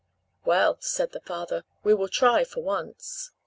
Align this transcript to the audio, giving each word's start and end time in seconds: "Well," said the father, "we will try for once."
"Well," 0.45 0.77
said 0.81 1.11
the 1.11 1.19
father, 1.19 1.63
"we 1.83 1.93
will 1.93 2.07
try 2.09 2.43
for 2.43 2.63
once." 2.63 3.29